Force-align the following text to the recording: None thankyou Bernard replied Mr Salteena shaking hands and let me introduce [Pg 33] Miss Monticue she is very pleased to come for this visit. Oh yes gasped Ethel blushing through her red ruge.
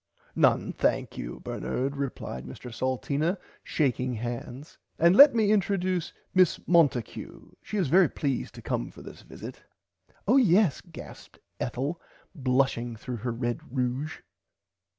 None 0.35 0.73
thankyou 0.73 1.41
Bernard 1.43 1.95
replied 1.95 2.47
Mr 2.47 2.73
Salteena 2.73 3.37
shaking 3.63 4.15
hands 4.15 4.79
and 4.97 5.15
let 5.15 5.35
me 5.35 5.51
introduce 5.51 6.09
[Pg 6.09 6.17
33] 6.33 6.41
Miss 6.41 6.59
Monticue 6.67 7.51
she 7.61 7.77
is 7.77 7.87
very 7.87 8.09
pleased 8.09 8.55
to 8.55 8.63
come 8.63 8.89
for 8.89 9.03
this 9.03 9.21
visit. 9.21 9.61
Oh 10.27 10.37
yes 10.37 10.81
gasped 10.81 11.37
Ethel 11.59 12.01
blushing 12.33 12.95
through 12.95 13.17
her 13.17 13.31
red 13.31 13.59
ruge. 13.59 14.23